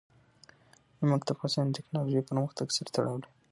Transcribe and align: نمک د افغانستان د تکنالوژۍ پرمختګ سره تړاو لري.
نمک 0.99 1.21
د 1.25 1.29
افغانستان 1.35 1.65
د 1.67 1.75
تکنالوژۍ 1.77 2.21
پرمختګ 2.29 2.67
سره 2.75 2.91
تړاو 2.95 3.21
لري. 3.21 3.29